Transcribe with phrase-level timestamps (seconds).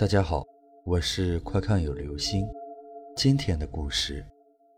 [0.00, 0.46] 大家好，
[0.86, 2.48] 我是快看有流星。
[3.14, 4.26] 今天的故事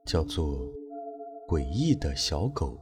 [0.04, 0.58] 叫做
[1.48, 2.72] 《诡异的小狗》。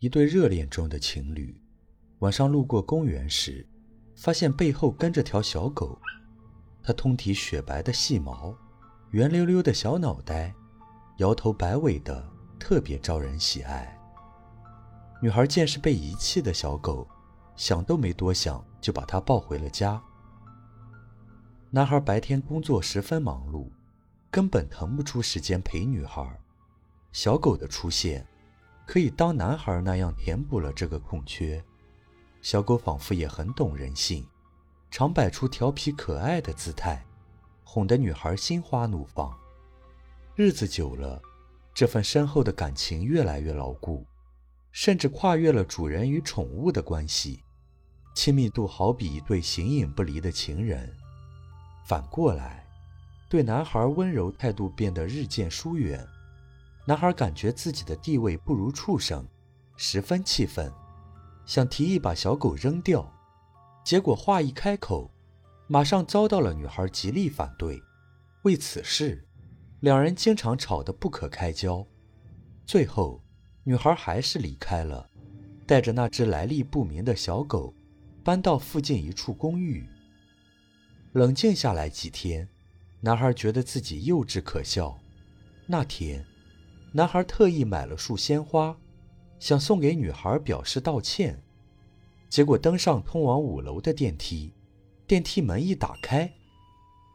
[0.00, 1.58] 一对热恋中的情侣
[2.18, 3.66] 晚上路过公园时，
[4.14, 5.98] 发现背后跟着条小狗。
[6.82, 8.54] 它通体雪白的细毛，
[9.12, 10.54] 圆溜溜的小脑袋，
[11.20, 12.22] 摇头摆尾的，
[12.60, 13.98] 特别招人喜爱。
[15.22, 17.08] 女孩见是被遗弃的小狗。
[17.56, 20.02] 想都没多想，就把它抱回了家。
[21.70, 23.70] 男孩白天工作十分忙碌，
[24.30, 26.38] 根本腾不出时间陪女孩。
[27.12, 28.26] 小狗的出现，
[28.86, 31.62] 可以当男孩那样填补了这个空缺。
[32.40, 34.26] 小狗仿佛也很懂人性，
[34.90, 37.04] 常摆出调皮可爱的姿态，
[37.64, 39.32] 哄得女孩心花怒放。
[40.34, 41.20] 日子久了，
[41.72, 44.06] 这份深厚的感情越来越牢固。
[44.74, 47.44] 甚至跨越了主人与宠物的关系，
[48.14, 50.92] 亲密度好比一对形影不离的情人。
[51.84, 52.66] 反过来，
[53.28, 56.06] 对男孩温柔态度变得日渐疏远。
[56.84, 59.26] 男孩感觉自己的地位不如畜生，
[59.76, 60.72] 十分气愤，
[61.46, 63.10] 想提议把小狗扔掉。
[63.84, 65.10] 结果话一开口，
[65.66, 67.82] 马上遭到了女孩极力反对。
[68.42, 69.24] 为此事，
[69.80, 71.86] 两人经常吵得不可开交。
[72.66, 73.22] 最后。
[73.64, 75.08] 女孩还是离开了，
[75.68, 77.72] 带着那只来历不明的小狗，
[78.22, 79.86] 搬到附近一处公寓。
[81.12, 82.48] 冷静下来几天，
[83.00, 84.98] 男孩觉得自己幼稚可笑。
[85.66, 86.24] 那天，
[86.92, 88.76] 男孩特意买了束鲜花，
[89.38, 91.42] 想送给女孩表示道歉。
[92.28, 94.52] 结果登上通往五楼的电梯，
[95.06, 96.32] 电梯门一打开，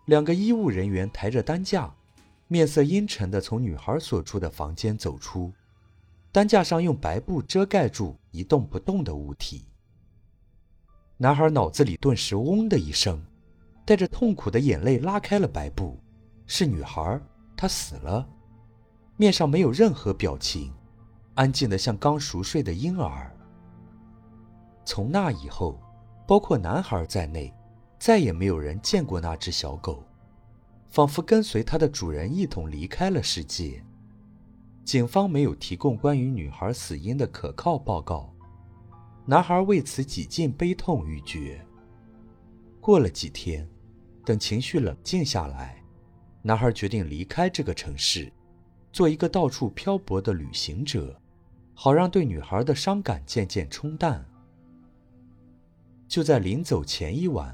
[0.05, 1.95] 两个医务人员抬着担架，
[2.47, 5.52] 面色阴沉地从女孩所住的房间走出。
[6.31, 9.66] 担架上用白布遮盖住一动不动的物体。
[11.19, 13.19] 男孩脑子里顿时“嗡”的一声，
[13.83, 15.97] 带着痛苦的眼泪拉开了白布，
[16.45, 17.19] 是女孩，
[17.55, 18.27] 她死了，
[19.16, 20.72] 面上没有任何表情，
[21.33, 23.35] 安静的像刚熟睡的婴儿。
[24.85, 25.81] 从那以后，
[26.27, 27.51] 包括男孩在内，
[27.97, 30.03] 再也没有人见过那只小狗，
[30.88, 33.83] 仿佛跟随它的主人一同离开了世界。
[34.85, 38.31] 警方没有提供关于女孩死因的可靠报告，
[39.29, 41.61] 男孩为此几近悲痛欲绝。
[42.79, 43.67] 过了几天，
[44.23, 45.83] 等情绪冷静下来，
[46.41, 48.31] 男孩决定离开这个城市，
[48.93, 51.21] 做一个到处漂泊的旅行者，
[51.73, 54.25] 好让对女孩的伤感渐渐冲淡。
[56.07, 57.53] 就在临走前一晚，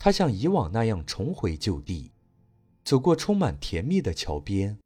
[0.00, 2.10] 他像以往那样重回旧地，
[2.82, 4.76] 走过充满甜蜜的桥边。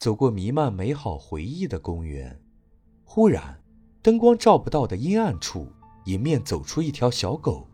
[0.00, 2.42] 走过弥漫美好回忆的公园，
[3.04, 3.62] 忽然，
[4.04, 5.72] 灯光照不到的阴暗处，
[6.04, 7.66] 迎面走出一条小狗，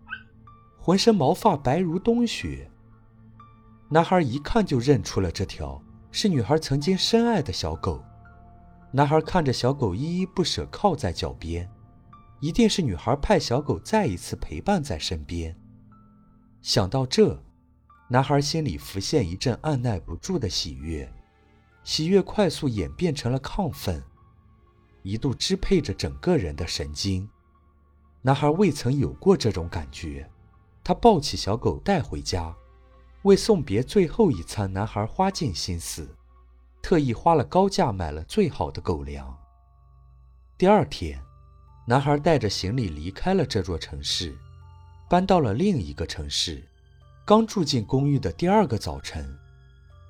[0.78, 2.70] 浑身毛发白如冬雪。
[3.88, 5.82] 男孩一看就认出了这条
[6.12, 8.00] 是女孩曾经深爱的小狗。
[8.92, 11.68] 男孩看着小狗依依不舍靠在脚边，
[12.38, 15.58] 一定是女孩派小狗再一次陪伴在身边。
[16.62, 17.42] 想到这，
[18.08, 21.12] 男孩心里浮现一阵按耐不住的喜悦。
[21.82, 24.00] 喜悦快速演变成了亢奋，
[25.02, 27.28] 一度支配着整个人的神经。
[28.22, 30.28] 男孩未曾有过这种感觉。
[30.82, 32.54] 他抱起小狗带回家，
[33.22, 36.08] 为送别最后一餐，男孩花尽心思，
[36.82, 39.36] 特意花了高价买了最好的狗粮。
[40.56, 41.20] 第二天，
[41.86, 44.36] 男孩带着行李离开了这座城市，
[45.08, 46.62] 搬到了另一个城市。
[47.26, 49.38] 刚住进公寓的第二个早晨。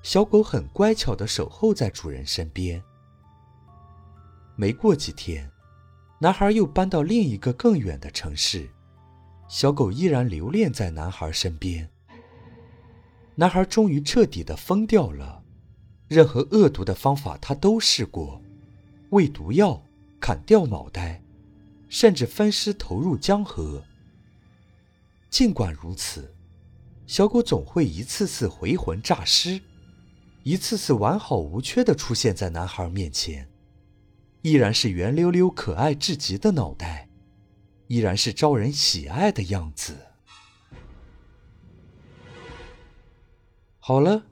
[0.01, 2.81] 小狗很乖巧地守候在主人身边。
[4.55, 5.49] 没过几天，
[6.19, 8.69] 男孩又搬到另一个更远的城市，
[9.47, 11.89] 小狗依然留恋在男孩身边。
[13.35, 15.41] 男孩终于彻底的疯掉了，
[16.07, 18.41] 任何恶毒的方法他都试过，
[19.09, 19.81] 喂毒药、
[20.19, 21.23] 砍掉脑袋，
[21.89, 23.83] 甚至分尸投入江河。
[25.29, 26.35] 尽管如此，
[27.07, 29.59] 小狗总会一次次回魂诈尸。
[30.43, 33.47] 一次次完好无缺地出现在男孩面前，
[34.41, 37.09] 依然是圆溜溜、可爱至极的脑袋，
[37.87, 40.07] 依然是招人喜爱的样子。
[43.77, 44.27] 好了，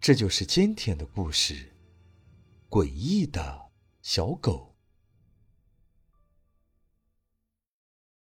[0.00, 1.72] 这就是今天的故事——
[2.70, 3.70] 诡异的
[4.02, 4.69] 小狗。